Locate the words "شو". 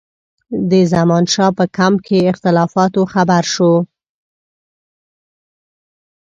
3.53-3.73